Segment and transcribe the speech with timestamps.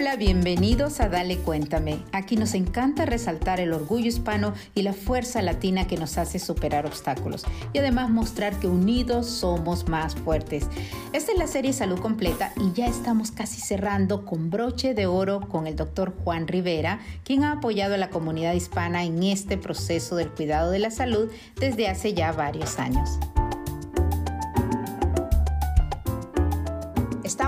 [0.00, 1.98] Hola, bienvenidos a Dale Cuéntame.
[2.12, 6.86] Aquí nos encanta resaltar el orgullo hispano y la fuerza latina que nos hace superar
[6.86, 10.66] obstáculos y además mostrar que unidos somos más fuertes.
[11.12, 15.46] Esta es la serie Salud Completa y ya estamos casi cerrando con broche de oro
[15.46, 20.16] con el doctor Juan Rivera, quien ha apoyado a la comunidad hispana en este proceso
[20.16, 23.18] del cuidado de la salud desde hace ya varios años.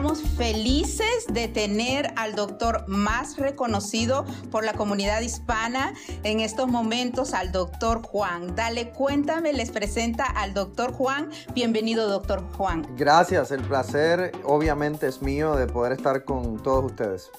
[0.02, 7.34] Estamos felices de tener al doctor más reconocido por la comunidad hispana en estos momentos,
[7.34, 8.56] al doctor Juan.
[8.56, 11.30] Dale, cuéntame, les presenta al doctor Juan.
[11.54, 12.84] Bienvenido, doctor Juan.
[12.96, 17.30] Gracias, el placer obviamente es mío de poder estar con todos ustedes.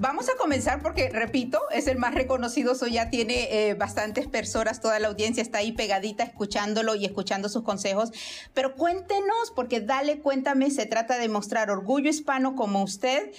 [0.00, 4.80] Vamos a comenzar porque, repito, es el más reconocido, eso ya tiene eh, bastantes personas,
[4.80, 8.10] toda la audiencia está ahí pegadita escuchándolo y escuchando sus consejos.
[8.54, 13.30] Pero cuéntenos, porque dale, cuéntame, se trata de mostrar orgullo hispano como usted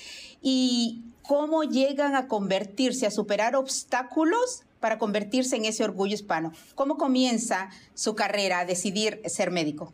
[0.42, 6.54] y cómo llegan a convertirse, a superar obstáculos para convertirse en ese orgullo hispano.
[6.74, 9.92] ¿Cómo comienza su carrera a decidir ser médico?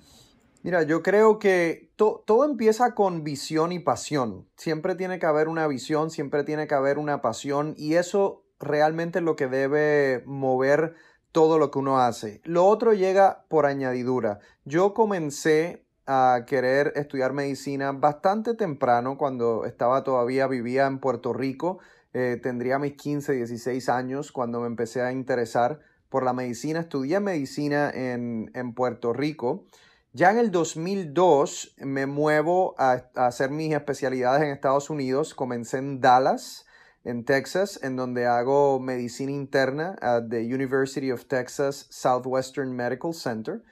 [0.63, 4.47] Mira, yo creo que todo empieza con visión y pasión.
[4.57, 9.19] Siempre tiene que haber una visión, siempre tiene que haber una pasión y eso realmente
[9.19, 10.93] es lo que debe mover
[11.31, 12.41] todo lo que uno hace.
[12.43, 14.39] Lo otro llega por añadidura.
[14.63, 21.79] Yo comencé a querer estudiar medicina bastante temprano cuando estaba todavía vivía en Puerto Rico.
[22.13, 26.81] Eh, tendría mis 15, 16 años cuando me empecé a interesar por la medicina.
[26.81, 29.65] Estudié medicina en, en Puerto Rico.
[30.13, 35.33] Ya en el 2002 me muevo a, hacer mis especialidades en Estados Unidos.
[35.33, 36.65] Comencé en Dallas,
[37.05, 43.63] en Texas, en donde hago medicina interna at the University of Texas Southwestern Medical Center.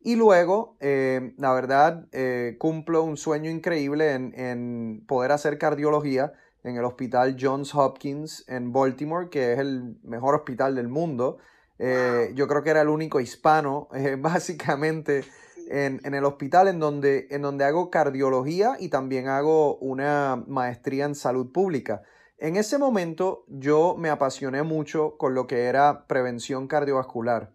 [0.00, 6.32] Y luego, eh, la verdad, eh, cumplo un sueño increíble en, poder hacer cardiología
[6.62, 11.38] en el Hospital Johns Hopkins en Baltimore, que es el mejor hospital del mundo.
[11.80, 13.88] Eh, yo creo que era el único hispano,
[14.18, 15.24] básicamente
[15.70, 21.14] en, el hospital en donde, en donde hago cardiología y también hago una maestría en
[21.14, 22.02] salud pública.
[22.38, 27.52] En ese momento yo me apasioné mucho con lo que era prevención cardiovascular.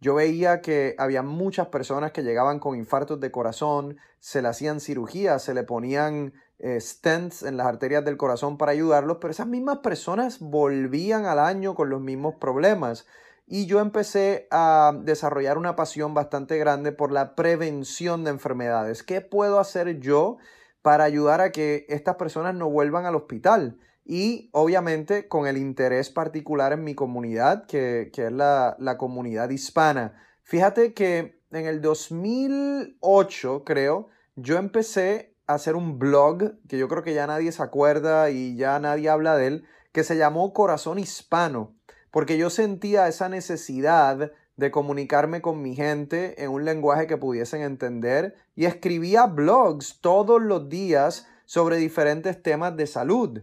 [0.00, 4.80] Yo veía que había muchas personas que llegaban con infartos de corazón, se le hacían
[4.80, 9.46] cirugías, se le ponían eh, stents en las arterias del corazón para ayudarlos, pero esas
[9.46, 13.06] mismas personas volvían al año con los mismos problemas
[13.46, 19.02] y yo empecé a desarrollar una pasión bastante grande por la prevención de enfermedades.
[19.02, 20.38] ¿Qué puedo hacer yo
[20.80, 23.78] para ayudar a que estas personas no vuelvan al hospital?
[24.04, 30.14] Y obviamente con el interés particular en mi comunidad, que, es la, la comunidad hispana.
[30.42, 37.02] Fíjate que en el 2008, creo, yo empecé a hacer un blog que yo creo
[37.02, 40.98] que ya nadie se acuerda y ya nadie habla de él, que se llamó Corazón
[40.98, 41.76] Hispano
[42.12, 47.62] porque yo sentía esa necesidad de comunicarme con mi gente en un lenguaje que pudiesen
[47.62, 53.42] entender y escribía blogs todos los días sobre diferentes temas de salud.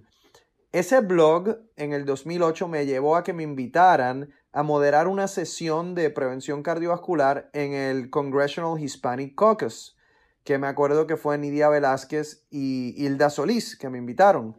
[0.72, 5.96] Ese blog en el 2008 me llevó a que me invitaran a moderar una sesión
[5.96, 9.98] de prevención cardiovascular en el Congressional Hispanic Caucus,
[10.44, 14.56] que me acuerdo que fue Nidia Velázquez y Hilda Solís que me invitaron.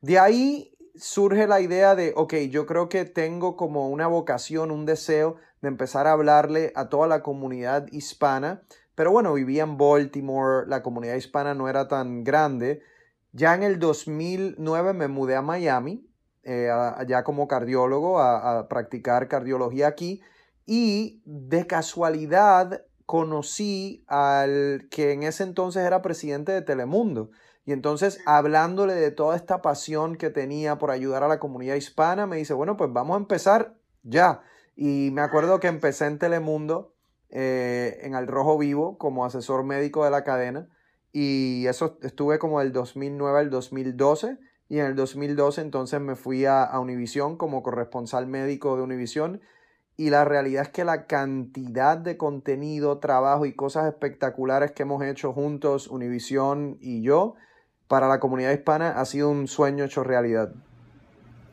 [0.00, 4.86] De ahí surge la idea de, ok, yo creo que tengo como una vocación, un
[4.86, 8.62] deseo de empezar a hablarle a toda la comunidad hispana,
[8.94, 12.82] pero bueno, vivía en Baltimore, la comunidad hispana no era tan grande.
[13.32, 16.06] Ya en el 2009 me mudé a Miami,
[16.42, 20.20] eh, allá como cardiólogo, a, a practicar cardiología aquí,
[20.66, 27.30] y de casualidad conocí al que en ese entonces era presidente de Telemundo.
[27.70, 32.26] Y entonces, hablándole de toda esta pasión que tenía por ayudar a la comunidad hispana,
[32.26, 34.42] me dice, bueno, pues vamos a empezar ya.
[34.74, 36.96] Y me acuerdo que empecé en Telemundo,
[37.28, 40.68] eh, en Al Rojo Vivo, como asesor médico de la cadena.
[41.12, 44.38] Y eso estuve como del 2009 al 2012.
[44.68, 49.42] Y en el 2012 entonces me fui a, a Univisión como corresponsal médico de Univisión.
[49.96, 55.04] Y la realidad es que la cantidad de contenido, trabajo y cosas espectaculares que hemos
[55.04, 57.36] hecho juntos, Univisión y yo,
[57.90, 60.52] para la comunidad hispana ha sido un sueño hecho realidad.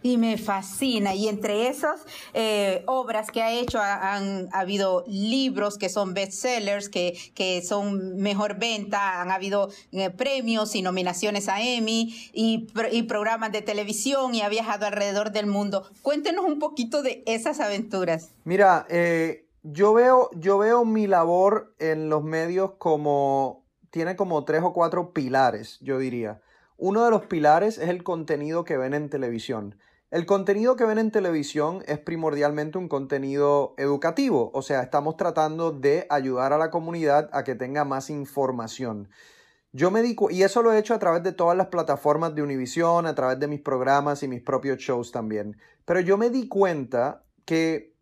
[0.04, 1.16] Y me fascina.
[1.16, 2.06] Y entre esas
[2.36, 8.60] eh, obras que ha hecho, han habido libros que son bestsellers, que, que son mejor
[8.60, 14.44] venta, han habido eh, premios y nominaciones a Emmy y, y, programas de televisión y
[14.44, 15.90] ha viajado alrededor del mundo.
[16.04, 18.30] Cuéntenos un poquito de esas aventuras.
[18.44, 24.64] Mira, eh, yo, veo, yo veo mi labor en los medios como tiene como tres
[24.64, 26.42] o cuatro pilares, yo diría.
[26.78, 29.76] uno de los pilares es el contenido que ven en televisión.
[30.10, 35.72] El contenido que ven en televisión es primordialmente un contenido educativo, o sea, estamos tratando
[35.72, 39.10] de ayudar a la comunidad a que tenga más información.
[39.74, 42.42] Yo me digo, y eso lo he hecho a través de todas las plataformas de
[42.42, 45.58] Univision, a través de mis programas y mis propios shows también.
[45.84, 47.97] Pero yo me di cuenta que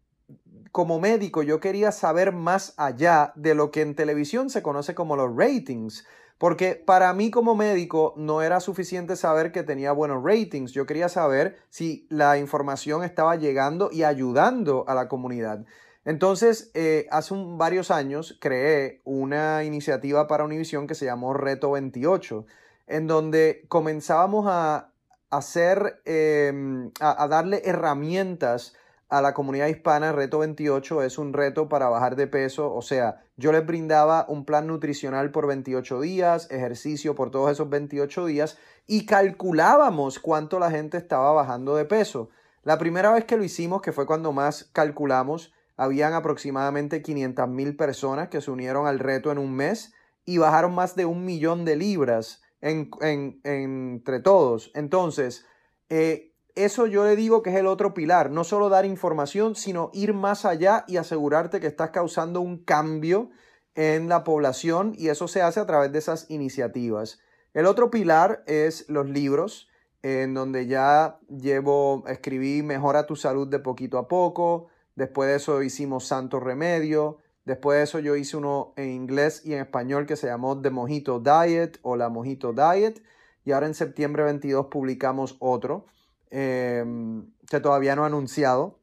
[0.71, 5.15] como médico yo quería saber más allá de lo que en televisión se conoce como
[5.15, 6.05] los ratings.
[6.37, 10.73] Porque para mí como médico no era suficiente saber que tenía buenos ratings.
[10.73, 15.65] Yo quería saber si la información estaba llegando y ayudando a la comunidad.
[16.03, 22.45] Entonces, eh, hace varios años creé una iniciativa para Univision que se llamó Reto 28,
[22.87, 24.91] en donde comenzábamos a
[25.29, 28.73] hacer, em, a darle herramientas
[29.09, 33.23] a la comunidad hispana, Reto 28 es un reto para bajar de peso, o sea,
[33.37, 38.57] yo les brindaba un plan nutricional por 28 días, ejercicio por todos esos 28 días
[38.87, 42.29] y calculábamos cuánto la gente estaba bajando de peso.
[42.63, 47.75] La primera vez que lo hicimos, que fue cuando más calculamos, habían aproximadamente 500 mil
[47.75, 49.93] personas que se unieron al reto en un mes
[50.25, 54.71] y bajaron más de un millón de libras entre todos.
[54.73, 55.45] Entonces,
[55.89, 59.91] eh, eso yo le digo que es el otro pilar, no solo dar información, sino
[59.93, 63.29] ir más allá y asegurarte que estás causando un cambio
[63.75, 67.19] en la población y eso se hace a través de esas iniciativas.
[67.53, 69.67] El otro pilar es los libros,
[70.01, 75.61] en donde ya llevo, escribí Mejora tu salud de poquito a poco, después de eso
[75.61, 80.15] hicimos Santo Remedio, después de eso yo hice uno en inglés y en español que
[80.15, 83.03] se llamó The Mojito Diet o La Mojito Diet
[83.43, 85.85] y ahora en septiembre 22 publicamos otro
[86.31, 88.79] Em, que todavía no he anunciado,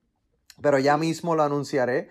[0.60, 2.08] pero ya mismo lo anunciaré.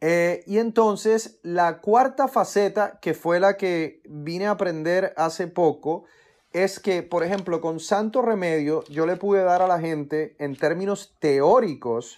[0.00, 6.04] Eh, y entonces la cuarta faceta, que fue la que vine a aprender hace poco,
[6.52, 10.54] es que, por ejemplo, con Santo Remedio, yo le pude dar a la gente, en
[10.56, 12.14] términos teóricos,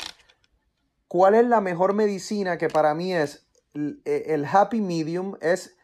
[1.08, 5.75] cuál es la mejor medicina que para mí es el happy medium, es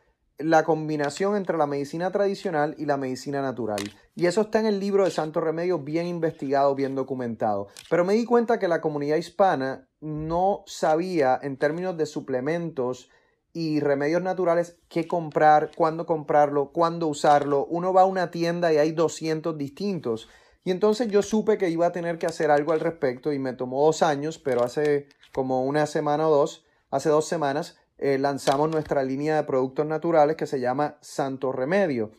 [0.44, 3.82] la combinación entre la medicina tradicional y la medicina natural.
[4.14, 7.68] Y eso está en el libro de Santo Remedio, bien investigado, bien documentado.
[7.88, 13.10] Pero me di cuenta que la comunidad hispana no sabía en términos de suplementos
[13.52, 17.66] y remedios naturales qué comprar, cuándo comprarlo, cuándo usarlo.
[17.66, 20.28] Uno va a una tienda y hay 200 distintos.
[20.64, 23.52] Y entonces yo supe que iba a tener que hacer algo al respecto y me
[23.52, 28.70] tomó dos años, pero hace como una semana o dos, hace dos semanas, eh, lanzamos
[28.70, 32.12] nuestra línea de productos naturales que se llama Santo Remedio,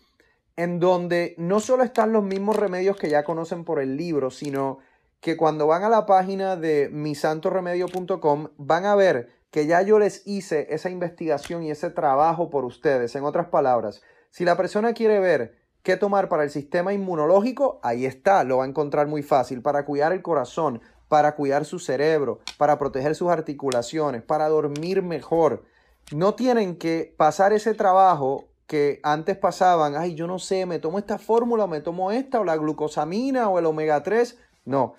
[0.56, 4.80] en donde no solo están los mismos remedios que ya conocen por el libro, sino
[5.20, 10.26] que cuando van a la página de misantoremedio.com van a ver que ya yo les
[10.26, 13.16] hice esa investigación y ese trabajo por ustedes.
[13.16, 18.06] En otras palabras, si la persona quiere ver qué tomar para el sistema inmunológico, ahí
[18.06, 19.62] está, lo va a encontrar muy fácil.
[19.62, 20.82] Para cuidar el corazón,
[21.14, 25.64] para cuidar su cerebro, para proteger sus articulaciones, para dormir mejor.
[26.12, 30.98] No tienen que pasar ese trabajo que antes pasaban, ay, yo no sé, me tomo
[30.98, 34.40] esta fórmula, me tomo esta, o la glucosamina, o el omega 3.
[34.66, 34.96] No,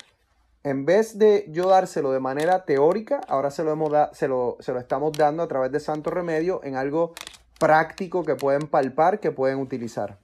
[0.63, 3.75] en vez de yo dárselo de manera teórica, ahora se lo,
[4.13, 7.13] se lo estamos dando a través de Santo Remedio en algo
[7.59, 10.17] práctico que pueden palpar, que pueden utilizar.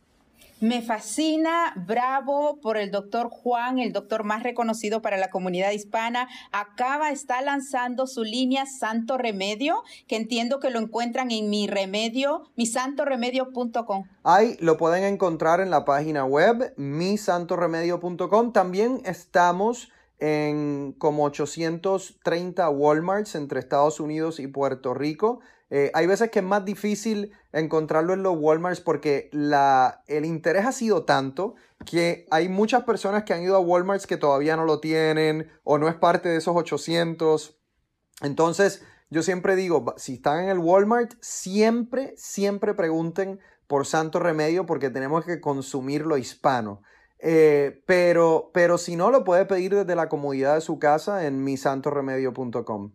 [0.61, 6.29] Me fascina, bravo por el doctor Juan, el doctor más reconocido para la comunidad hispana.
[6.51, 12.43] Acaba, está lanzando su línea Santo Remedio, que entiendo que lo encuentran en mi remedio,
[12.57, 14.03] misantoremedio.com.
[14.23, 18.53] Ahí lo pueden encontrar en la página web, misantoremedio.com.
[18.53, 25.39] También estamos en como 830 Walmarts entre Estados Unidos y Puerto Rico.
[25.73, 30.65] Eh, hay veces que es más difícil encontrarlo en los Walmarts porque la, el interés
[30.65, 34.65] ha sido tanto que hay muchas personas que han ido a Walmarts que todavía no
[34.65, 37.57] lo tienen o no es parte de esos 800.
[38.21, 44.65] Entonces, yo siempre digo, si están en el Walmart, siempre, siempre pregunten por Santo Remedio
[44.65, 46.81] porque tenemos que consumir lo hispano.
[47.19, 51.45] Eh, pero, pero si no, lo puede pedir desde la comodidad de su casa en
[51.45, 52.91] misantoremedio.com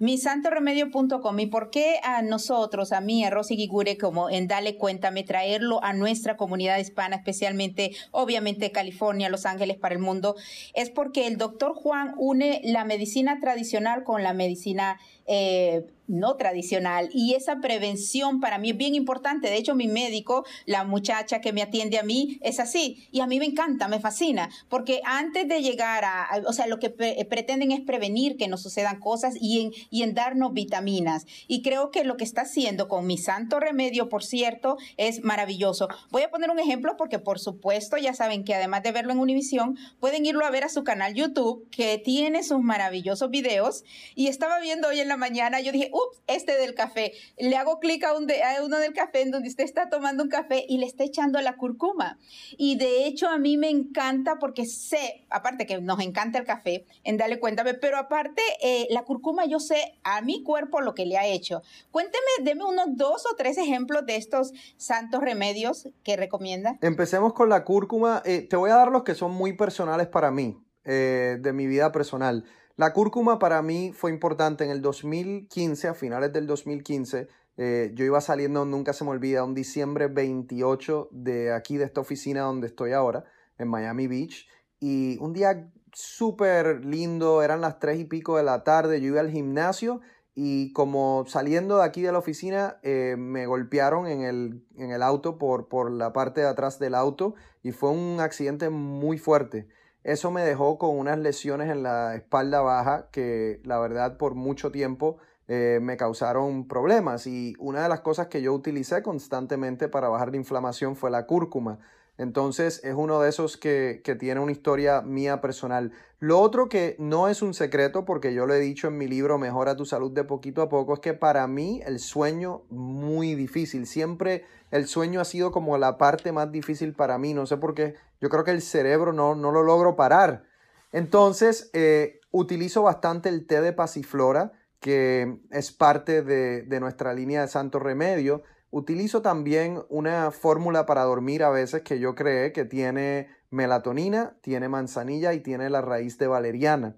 [0.00, 5.22] misantoremedio.com y por qué a nosotros, a mí, a Rosy Gigure, como en Dale Cuéntame,
[5.22, 10.34] traerlo a nuestra comunidad hispana, especialmente, obviamente, California, Los Ángeles, para el mundo,
[10.74, 14.98] es porque el doctor Juan une la medicina tradicional con la medicina
[15.32, 19.48] eh, no tradicional y esa prevención para mí es bien importante.
[19.48, 23.28] De hecho, mi médico, la muchacha que me atiende a mí, es así y a
[23.28, 27.70] mí me encanta, me fascina, porque antes de llegar a, o sea, lo que pretenden
[27.70, 31.26] es prevenir que nos sucedan cosas y en, y en darnos vitaminas.
[31.46, 35.88] Y creo que lo que está haciendo con mi santo remedio, por cierto, es maravilloso.
[36.10, 39.20] Voy a poner un ejemplo porque, por supuesto, ya saben que además de verlo en
[39.20, 43.84] Univisión, pueden irlo a ver a su canal YouTube, que tiene sus maravillosos videos.
[44.16, 47.12] Y estaba viendo hoy en la mañana, yo dije, ups, este del café.
[47.38, 50.28] Le hago clic a, un a uno del café en donde usted está tomando un
[50.28, 52.18] café y le está echando la curcuma.
[52.56, 56.86] Y de hecho, a mí me encanta porque sé, aparte que nos encanta el café,
[57.04, 61.06] en Dale Cuéntame, pero aparte, eh, la curcuma yo sé a mi cuerpo lo que
[61.06, 61.62] le ha hecho.
[61.92, 66.78] Cuénteme, deme unos dos o tres ejemplos de estos santos remedios que recomienda.
[66.80, 68.22] Empecemos con la cúrcuma.
[68.24, 71.66] Eh, te voy a dar los que son muy personales para mí, eh, de mi
[71.66, 72.44] vida personal.
[72.80, 77.28] La cúrcuma para mí fue importante en el 2015, a finales del 2015.
[77.58, 82.00] Eh, yo iba saliendo, nunca se me olvida, un diciembre 28 de aquí, de esta
[82.00, 83.26] oficina donde estoy ahora,
[83.58, 84.48] en Miami Beach.
[84.78, 89.20] Y un día súper lindo, eran las tres y pico de la tarde, yo iba
[89.20, 90.00] al gimnasio
[90.34, 95.02] y como saliendo de aquí de la oficina eh, me golpearon en el, en el
[95.02, 99.68] auto por, por la parte de atrás del auto y fue un accidente muy fuerte.
[100.02, 104.70] Eso me dejó con unas lesiones en la espalda baja que la verdad por mucho
[104.70, 110.08] tiempo eh, me causaron problemas y una de las cosas que yo utilicé constantemente para
[110.08, 111.80] bajar la inflamación fue la cúrcuma.
[112.20, 115.92] Entonces es uno de esos que, tiene una historia mía personal.
[116.18, 119.38] Lo otro que no es un secreto, porque yo lo he dicho en mi libro
[119.38, 123.86] Mejora tu salud de poquito a poco, es que para mí el sueño muy difícil.
[123.86, 127.32] Siempre el sueño ha sido como la parte más difícil para mí.
[127.32, 127.94] No sé por qué.
[128.20, 130.44] Yo creo que el cerebro no, no lo logro parar.
[130.92, 137.40] Entonces eh, utilizo bastante el té de pasiflora, que es parte de, de nuestra línea
[137.40, 138.42] de Santo Remedio.
[138.70, 144.68] Utilizo también una fórmula para dormir a veces que yo creé que tiene melatonina, tiene
[144.68, 146.96] manzanilla y tiene la raíz de valeriana.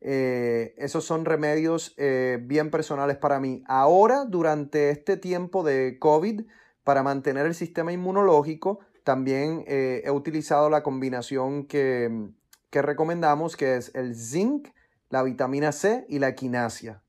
[0.00, 3.62] Eh, esos son remedios eh, bien personales para mí.
[3.66, 6.42] Ahora, durante este tiempo de COVID,
[6.84, 12.30] para mantener el sistema inmunológico, también eh, he utilizado la combinación que,
[12.70, 14.68] que recomendamos, que es el zinc,
[15.10, 17.02] la vitamina C y la quinasia.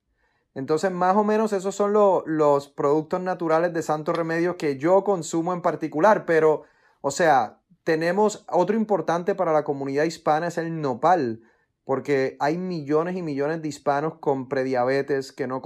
[0.54, 5.54] Entonces, más o menos esos son los productos naturales de Santo Remedio que yo consumo
[5.54, 6.64] en particular, pero,
[7.00, 11.42] o sea, tenemos otro importante para la comunidad hispana es el nopal,
[11.84, 15.62] porque hay millones y millones de hispanos con prediabetes que no,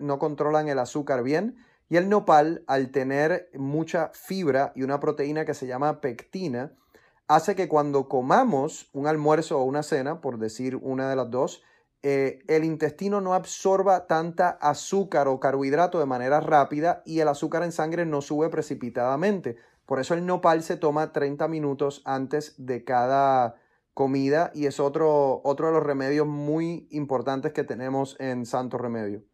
[0.00, 1.56] no controlan el azúcar bien.
[1.90, 6.72] Y el nopal, al tener mucha fibra y una proteína que se llama pectina,
[7.28, 11.62] hace que cuando comamos un almuerzo o una cena, por decir una de las dos,
[12.02, 17.64] eh, el intestino no absorba tanta azúcar o carbohidrato de manera rápida y el azúcar
[17.64, 19.56] en sangre no sube precipitadamente.
[19.84, 23.56] Por eso el nopal se toma 30 minutos antes de cada
[23.94, 29.24] comida y es otro, otro de los remedios muy importantes que tenemos en Santo Remedio.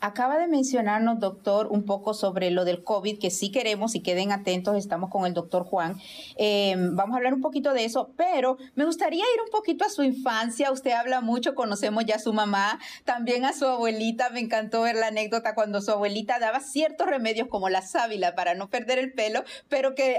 [0.00, 4.30] Acaba de mencionarnos, doctor, un poco sobre lo del COVID, que sí queremos y queden
[4.30, 5.96] atentos, estamos con el doctor Juan.
[6.36, 9.88] Em, vamos a hablar un poquito de eso, pero me gustaría ir un poquito a
[9.88, 10.70] su infancia.
[10.70, 14.28] Usted habla mucho, conocemos ya a su mamá, también a su abuelita.
[14.30, 18.54] Me encantó ver la anécdota cuando su abuelita daba ciertos remedios como la sábila para
[18.54, 20.18] no perder el pelo, pero que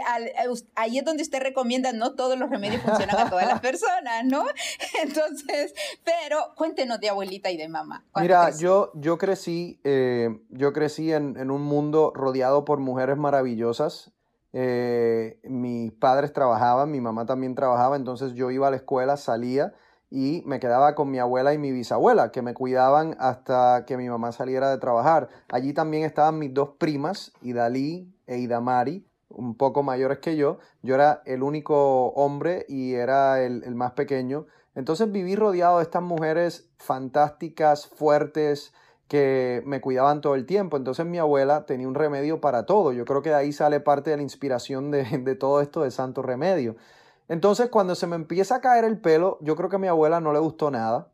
[0.75, 4.45] ahí es donde usted recomienda, no todos los remedios funcionan a todas las personas, ¿no?
[5.03, 8.05] Entonces, pero cuéntenos de abuelita y de mamá.
[8.15, 14.13] Mira, yo, yo crecí eh, yo crecí en, un mundo rodeado por mujeres maravillosas.
[14.53, 19.73] Eh, mis padres trabajaban, mi mamá también trabajaba, entonces yo iba a la escuela, salía
[20.09, 24.07] y me quedaba con mi abuela y mi bisabuela, que me cuidaban hasta que mi
[24.09, 25.29] mamá saliera de trabajar.
[25.49, 30.59] Allí también estaban mis dos primas, Idalí e Idamari, un poco mayores que yo.
[30.81, 34.47] Yo era el único hombre y era el, el más pequeño.
[34.75, 38.73] Entonces viví rodeado de estas mujeres fantásticas, fuertes,
[39.07, 40.77] que me cuidaban todo el tiempo.
[40.77, 42.91] Entonces mi abuela tenía un remedio para todo.
[42.91, 46.21] Yo creo que de ahí sale parte de la inspiración de, todo esto de Santo
[46.21, 46.75] Remedio.
[47.29, 50.19] Entonces cuando se me empieza a caer el pelo, yo creo que a mi abuela
[50.19, 51.07] no le gustó nada.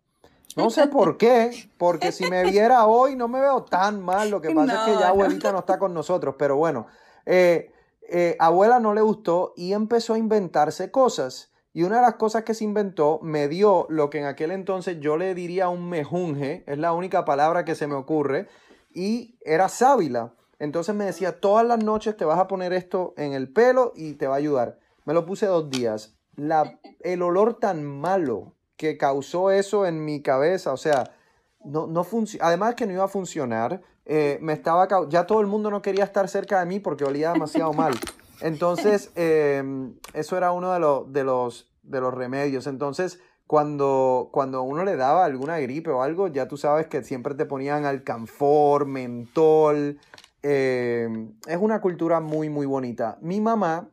[0.56, 4.30] No sé por qué, porque si me viera hoy no me veo tan mal.
[4.30, 6.88] Lo que pasa es que ya abuelita no está con nosotros, pero bueno,
[7.26, 7.72] eh,
[8.10, 11.53] eh, abuela no le gustó y empezó a inventarse cosas.
[11.74, 15.00] Y una de las cosas que se inventó me dio lo que en aquel entonces
[15.00, 18.48] yo le diría un mejunje, es la única palabra que se me ocurre,
[18.94, 20.34] y era sábila.
[20.60, 24.14] Entonces me decía, todas las noches te vas a poner esto en el pelo y
[24.14, 24.80] te va a ayudar.
[25.06, 26.16] Me lo puse dos días.
[26.36, 31.16] La, el olor tan malo que causó eso en mi cabeza, o sea,
[31.64, 32.06] no, no
[32.42, 36.04] además que no iba a funcionar, eh, me estaba, ya todo el mundo no quería
[36.04, 37.94] estar cerca de mí porque olía demasiado mal.
[38.44, 42.68] Entonces, em, eso era uno de, los de, los, de los remedios.
[42.68, 47.36] Entonces, cuando, cuando uno le daba alguna gripe o algo, ya tú sabes que siempre
[47.36, 49.98] te ponían alcanfor, mentol.
[50.42, 53.18] Em, es una cultura muy, muy bonita.
[53.22, 53.90] Mi mamá,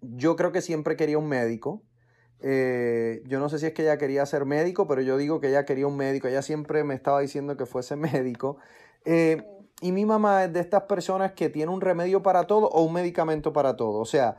[0.00, 1.82] yo creo que siempre quería un médico.
[2.42, 5.48] Eh, yo no sé si es que ella quería ser médico, pero yo digo que
[5.48, 6.28] ella quería un médico.
[6.28, 8.56] Ella siempre me estaba diciendo que fuese médico.
[9.04, 9.44] Eh,
[9.80, 12.92] y mi mamá es de estas personas que tiene un remedio para todo o un
[12.92, 13.98] medicamento para todo.
[13.98, 14.36] O sea,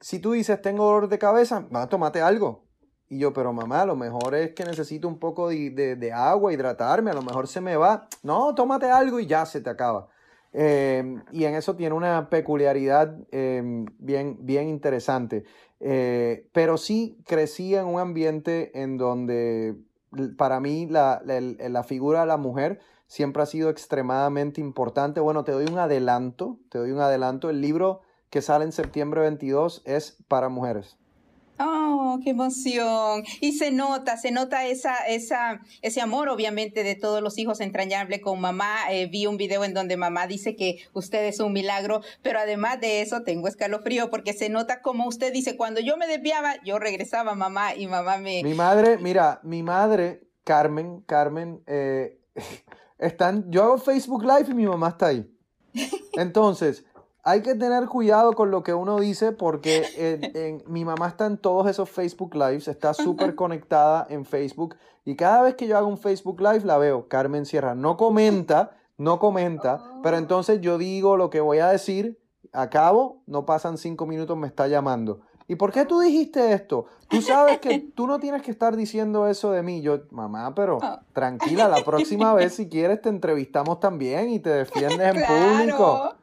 [0.00, 2.64] si tú dices tengo dolor de cabeza, va, tómate algo.
[3.08, 7.10] Y yo, pero mamá, a lo mejor es que necesito un poco de, agua, hidratarme,
[7.10, 8.08] a lo mejor se me va.
[8.22, 10.08] No, tómate algo y ya se te acaba.
[10.52, 15.44] Eh, y en eso tiene una peculiaridad bien, bien interesante.
[15.80, 19.76] Eh, pero sí crecí en un ambiente en donde
[20.36, 25.20] para mí la, figura de la mujer siempre ha sido extremadamente importante.
[25.20, 27.50] Bueno, te doy un adelanto, te doy un adelanto.
[27.50, 30.98] El libro que sale en septiembre 22 es para mujeres.
[31.58, 33.22] Oh, qué emoción.
[33.40, 38.20] Y se nota, se nota esa, esa, ese amor, obviamente, de todos los hijos entrañable
[38.20, 38.76] con mamá.
[38.90, 42.80] Eh, vi un video en donde mamá dice que usted es un milagro, pero además
[42.80, 46.78] de eso tengo escalofrío porque se nota como usted dice, cuando yo me desviaba, yo
[46.78, 48.42] regresaba mamá y mamá me...
[48.42, 52.18] Mi madre, mira, mi madre, Carmen, Carmen, eh,
[52.98, 55.30] están, yo hago Facebook Live y mi mamá está ahí.
[56.14, 56.84] Entonces,
[57.24, 61.66] hay que tener cuidado con lo que uno dice porque mi mamá está en todos
[61.68, 65.98] esos Facebook Lives, está súper conectada en Facebook y cada vez que yo hago un
[65.98, 71.30] Facebook Live la veo, Carmen Sierra, no comenta, no comenta, pero entonces yo digo lo
[71.30, 72.20] que voy a decir,
[72.52, 75.20] acabo, no pasan cinco minutos, me está llamando.
[75.46, 76.86] ¿Y por qué tú dijiste esto?
[77.08, 79.82] Tú sabes que tú no tienes que estar diciendo eso de mí.
[79.82, 80.98] Yo, mamá, pero oh.
[81.12, 86.14] tranquila, la próxima vez si quieres te entrevistamos también y te defiendes en público.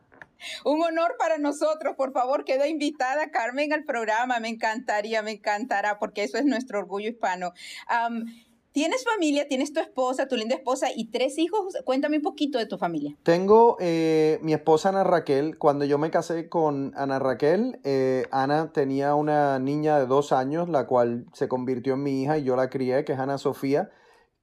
[0.66, 1.96] Un honor para nosotros.
[1.96, 4.40] Por favor, queda invitada Carmen al programa.
[4.40, 7.54] Me encantaría, me encantará, porque eso es nuestro orgullo hispano.
[8.74, 11.78] Tienes familia, tienes tu esposa, tu linda esposa y tres hijos.
[11.84, 13.18] Cuéntame un poquito de tu familia.
[13.24, 15.58] Tengo eh, mi esposa Ana Raquel.
[15.58, 20.70] Cuando yo me casé con Ana Raquel, eh, Ana tenía una niña de dos años,
[20.70, 23.92] la cual se convirtió en mi hija y yo la crié, que es Ana Sofía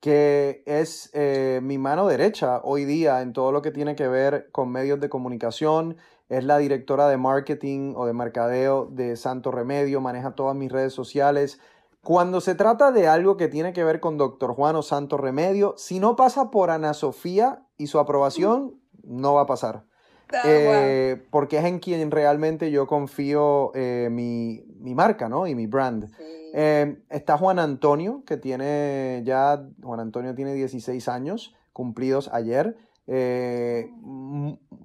[0.01, 4.51] que es eh, mi mano derecha hoy día en todo lo que tiene que ver
[4.53, 5.97] con medios de comunicación.
[6.29, 10.93] Es la directora de marketing o de mercadeo de Santo Remedio, maneja todas mis redes
[10.93, 11.59] sociales.
[12.03, 15.75] Cuando se trata de algo que tiene que ver con Doctor Juan o Santo Remedio,
[15.77, 19.85] si no pasa por Ana Sofía y su aprobación, no va a pasar.
[20.33, 24.63] Ah, eh, porque es en quien realmente yo confío eh, mi,
[24.95, 25.47] marca, ¿no?
[25.47, 26.11] Y mi brand.
[26.55, 32.77] Eh, está Juan Antonio, que tiene ya, Juan Antonio tiene 16 años cumplidos ayer.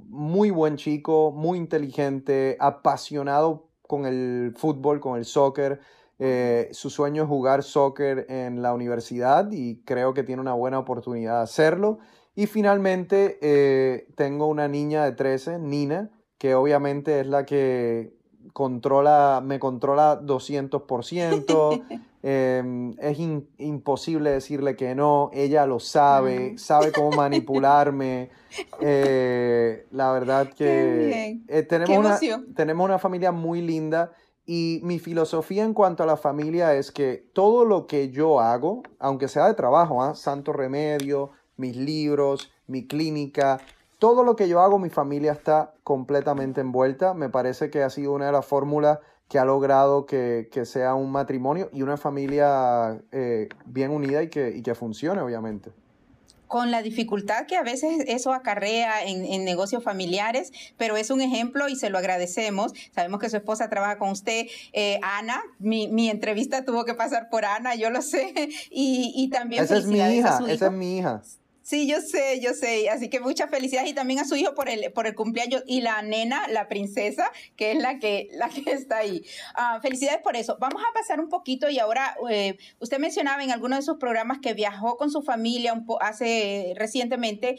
[0.09, 5.79] muy buen chico, muy inteligente, apasionado con el fútbol, con el soccer.
[6.71, 11.37] su sueño es jugar soccer en la universidad y creo que tiene una buena oportunidad
[11.37, 11.99] de hacerlo.
[12.35, 18.17] Y finalmente eh, tengo una niña de 13, Nina, que obviamente es la que
[18.51, 21.83] controla, me controla 200%.
[22.25, 23.19] Em, es
[23.57, 28.29] imposible decirle que no, ella lo sabe, sabe cómo manipularme.
[28.79, 32.17] Eh, la verdad que eh, tenemos, una,
[32.55, 34.13] tenemos una familia muy linda
[34.45, 38.83] y mi filosofía en cuanto a la familia es que todo lo que yo hago,
[38.99, 40.15] aunque sea de trabajo, ¿ah?
[40.15, 43.59] santo remedio, mis libros, mi clínica,
[44.03, 47.13] todo lo que yo hago, mi familia está completamente envuelta.
[47.13, 51.09] Me parece que ha sido una de las fórmulas que ha logrado que, sea un
[51.09, 55.71] matrimonio y una familia eh, bien unida y que, y que funcione, obviamente
[56.47, 61.67] con la dificultad que a veces eso acarrea en, negocios familiares, pero es un ejemplo
[61.67, 62.73] y se lo agradecemos.
[62.93, 65.41] Sabemos que su esposa trabaja con usted, eh, Ana.
[65.57, 68.33] Mi, mi, entrevista tuvo que pasar por Ana, yo lo sé.
[68.69, 69.63] Y, y también...
[69.63, 71.23] Esa es mi hija, esa es mi hija.
[71.63, 72.89] Sí, yo sé, yo sé.
[72.89, 75.79] Así que muchas felicidades y también a su hijo por el, por el cumpleaños y
[75.79, 79.25] la nena, la princesa, que es la que, la que está ahí.
[79.55, 80.57] Ah, felicidades por eso.
[80.59, 84.39] Vamos a pasar un poquito y ahora eh, usted mencionaba en alguno de sus programas
[84.39, 87.57] que viajó con su familia un hace recientemente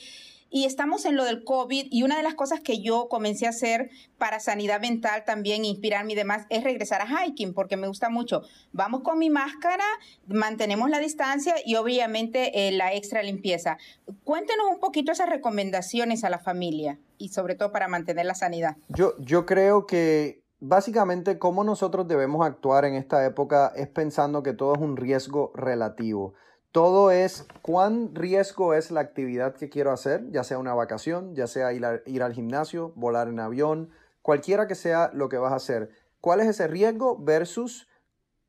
[0.55, 3.49] y estamos en lo del COVID y una de las cosas que yo comencé a
[3.49, 8.09] hacer para sanidad mental también, inspirarme y demás, es regresar a hiking porque me gusta
[8.09, 8.43] mucho.
[8.71, 9.83] Vamos con mi máscara,
[10.29, 13.79] mantenemos la distancia y obviamente eh, la extra limpieza.
[14.23, 18.77] Cuéntenos un poquito esas recomendaciones a la familia y sobre todo para mantener la sanidad.
[18.91, 24.53] Yo, yo creo que básicamente cómo nosotros debemos actuar en esta época es pensando que
[24.53, 26.35] todo es un riesgo relativo
[26.75, 31.47] Todo es cuán riesgo es la actividad que quiero hacer, ya sea una vacación, ya
[31.47, 33.91] sea ir, al gimnasio, volar en avión,
[34.23, 35.91] cualquiera que sea lo que vas a hacer.
[36.21, 37.87] ¿Cuál es ese riesgo versus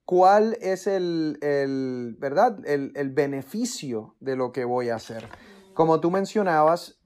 [0.05, 2.65] cuál es el, el ¿verdad?
[2.65, 5.29] El, beneficio de lo que voy a hacer?
[5.75, 6.97] Como tú mencionabas,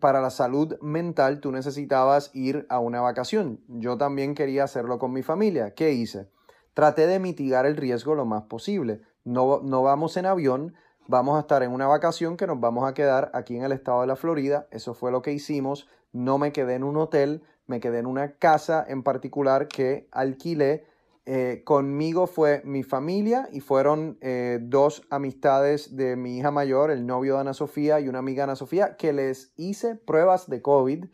[0.00, 3.60] para la salud mental tú necesitabas ir a una vacación.
[3.68, 5.72] Yo también quería hacerlo con mi familia.
[5.74, 6.32] ¿Qué hice?
[6.72, 9.02] Traté de mitigar el riesgo lo más posible.
[9.24, 10.74] No, no vamos en avión,
[11.06, 14.02] vamos a estar en una vacación que nos vamos a quedar aquí en el estado
[14.02, 14.66] de la Florida.
[14.70, 15.88] Eso fue lo que hicimos.
[16.12, 20.86] No me quedé en un hotel, me quedé en una casa en particular que alquilé.
[21.26, 27.06] Eh, conmigo fue mi familia y fueron eh, dos amistades de mi hija mayor, el
[27.06, 30.60] novio de Ana Sofía y una amiga de Ana Sofía, que les hice pruebas de
[30.60, 31.06] COVID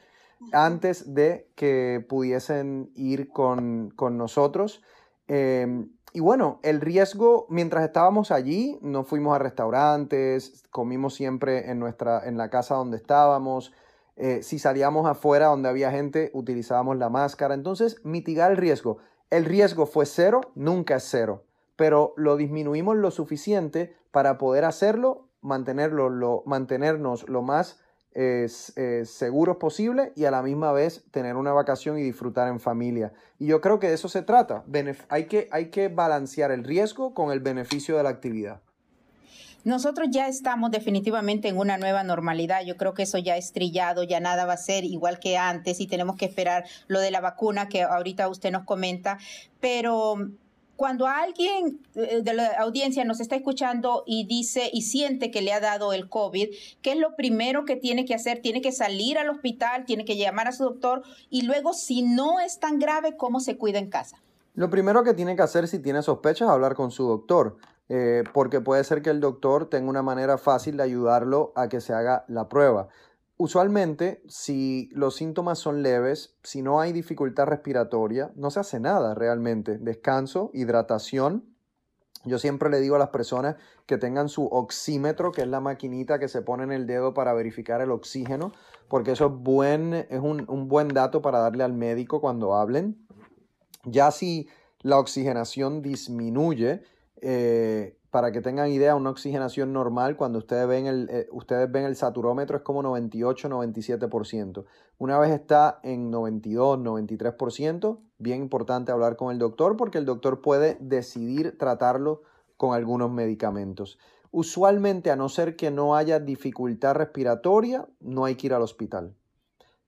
[0.52, 4.82] antes de que pudiesen ir con, con nosotros.
[5.28, 11.78] Em, y bueno, el riesgo, mientras estábamos allí, no fuimos a restaurantes, comimos siempre en,
[11.78, 13.72] nuestra, en la casa donde estábamos.
[14.16, 17.54] Eh, si salíamos afuera donde había gente, utilizábamos la máscara.
[17.54, 18.98] Entonces, mitigar el riesgo.
[19.30, 21.44] El riesgo fue cero, nunca es cero,
[21.76, 27.80] pero lo disminuimos lo suficiente para poder hacerlo, mantenerlo, lo, mantenernos lo más
[28.12, 28.72] es,
[29.04, 33.12] seguros posible y a la misma vez tener una vacación y disfrutar en familia.
[33.38, 34.64] Y yo creo que de eso se trata.
[35.08, 38.60] hay, que, hay que balancear el riesgo con el beneficio de la actividad.
[39.62, 42.64] Nosotros ya estamos definitivamente en una nueva normalidad.
[42.64, 45.80] Yo creo que eso ya es trillado, ya nada va a ser igual que antes
[45.80, 49.18] y tenemos que esperar lo de la vacuna que ahorita usted nos comenta.
[49.60, 50.16] Pero
[50.80, 55.52] cuando alguien eh, de la audiencia nos está escuchando y dice y siente que le
[55.52, 56.48] ha dado el COVID,
[56.80, 58.40] ¿qué es lo primero que tiene que hacer?
[58.40, 62.40] Tiene que salir al hospital, tiene que llamar a su doctor y luego, si no
[62.40, 64.22] es tan grave, ¿cómo se cuida en casa?
[64.54, 67.58] Lo primero que tiene que hacer si tiene sospechas es hablar con su doctor,
[67.90, 71.82] eh, porque puede ser que el doctor tenga una manera fácil de ayudarlo a que
[71.82, 72.88] se haga la prueba.
[73.42, 79.14] Usualmente, si los síntomas son leves, si no hay dificultad respiratoria, no se hace nada
[79.14, 79.78] realmente.
[79.78, 81.46] Descanso, hidratación.
[82.26, 86.18] Yo siempre le digo a las personas que tengan su oxímetro, que es la maquinita
[86.18, 88.52] que se pone en el dedo para verificar el oxígeno,
[88.88, 93.06] porque eso es, buen, es un, un buen dato para darle al médico cuando hablen.
[93.84, 94.50] Ya si
[94.82, 96.82] la oxigenación disminuye,
[97.22, 101.84] eh, para que tengan idea, una oxigenación normal, cuando ustedes ven el, eh, ustedes ven
[101.84, 104.64] el saturómetro, es como 98-97%.
[104.98, 110.76] Una vez está en 92-93%, bien importante hablar con el doctor porque el doctor puede
[110.80, 112.22] decidir tratarlo
[112.56, 113.98] con algunos medicamentos.
[114.32, 119.14] Usualmente, a no ser que no haya dificultad respiratoria, no hay que ir al hospital.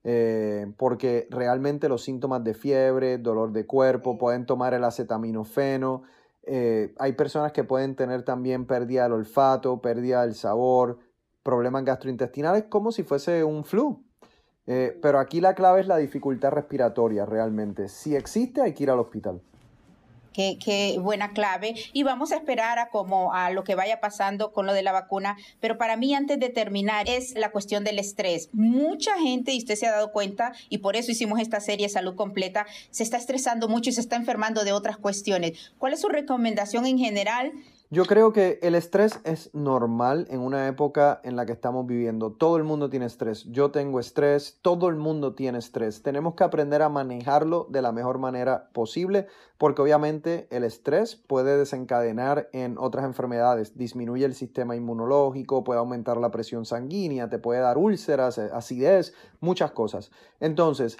[0.05, 6.03] Eh, porque realmente los síntomas de fiebre, dolor de cuerpo, pueden tomar el acetaminofeno,
[6.45, 10.99] eh, hay personas que pueden tener también pérdida del olfato, pérdida del sabor,
[11.41, 14.03] problemas gastrointestinales, como si fuese un flu.
[14.65, 17.89] Eh, pero aquí la clave es la dificultad respiratoria realmente.
[17.89, 19.41] Si existe, hay que ir al hospital.
[20.33, 21.75] Qué, buena clave.
[21.93, 24.91] Y vamos a esperar a como a lo que vaya pasando con lo de la
[24.91, 25.37] vacuna.
[25.59, 28.49] Pero para mí, antes de terminar, es la cuestión del estrés.
[28.51, 32.15] Mucha gente, y usted se ha dado cuenta, y por eso hicimos esta serie Salud
[32.15, 35.71] Completa, se está estresando mucho y se está enfermando de otras cuestiones.
[35.77, 37.53] ¿Cuál es su recomendación en general
[37.93, 42.31] yo creo que el estrés es normal en una época en la que estamos viviendo.
[42.31, 43.43] Todo el mundo tiene estrés.
[43.51, 46.01] Yo tengo estrés, todo el mundo tiene estrés.
[46.01, 49.27] Tenemos que aprender a manejarlo de la mejor manera posible
[49.59, 53.77] porque obviamente el estrés puede desencadenar en otras enfermedades.
[53.77, 59.69] Disminuye el sistema inmunológico, puede aumentar la presión sanguínea, te puede dar úlceras, acidez, muchas
[59.71, 60.09] cosas.
[60.39, 60.97] Entonces,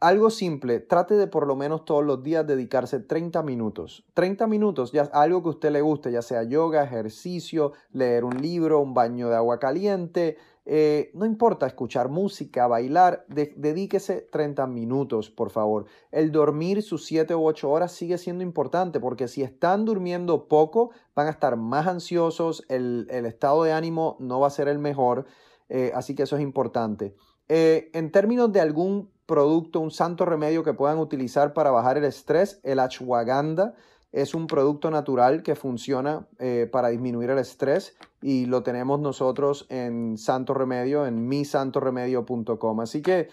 [0.00, 4.04] algo simple, trate de por lo menos todos los días dedicarse 30 minutos.
[4.14, 8.40] 30 minutos, ya algo que a usted le guste, ya sea yoga, ejercicio, leer un
[8.40, 10.36] libro, un baño de agua caliente,
[10.68, 15.86] eh, no importa, escuchar música, bailar, dedíquese 30 minutos, por favor.
[16.10, 20.90] El dormir sus 7 u 8 horas sigue siendo importante porque si están durmiendo poco,
[21.14, 25.26] van a estar más ansiosos, el, estado de ánimo no va a ser el mejor,
[25.68, 27.14] eh, así que eso es importante.
[27.48, 32.04] Eh, en términos de algún producto, un santo remedio que puedan utilizar para bajar el
[32.04, 33.74] estrés, el ashwagandha
[34.16, 39.66] es un producto natural que funciona eh, para disminuir el estrés y lo tenemos nosotros
[39.68, 42.80] en Santo Remedio, en misantoremedio.com.
[42.80, 43.28] Así que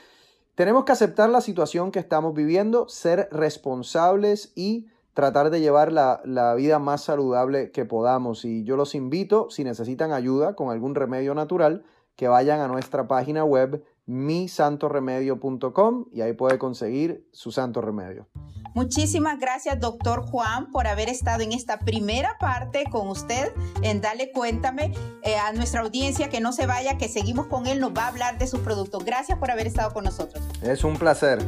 [0.56, 6.22] tenemos que aceptar la situación que estamos viviendo, ser responsables y tratar de llevar la,
[6.26, 8.44] la, vida más saludable que podamos.
[8.44, 13.08] Y yo los invito, si necesitan ayuda con algún remedio natural, que vayan a nuestra
[13.08, 18.28] página web misantoremedio.com y ahí puede conseguir su santo remedio.
[18.76, 23.52] Muchísimas gracias, doctor Juan, por haber estado en esta primera parte con usted
[23.84, 27.80] en Dale Cuéntame eh, a nuestra audiencia que no se vaya, que seguimos con él,
[27.80, 29.06] nos va a hablar de sus productos.
[29.06, 30.44] Gracias por haber estado con nosotros.
[30.64, 31.40] Es un placer.